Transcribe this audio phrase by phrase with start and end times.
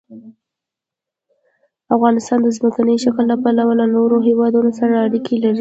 [1.95, 5.49] افغانستان د ځمکني شکل له پلوه له نورو هېوادونو سره اړیکې لري.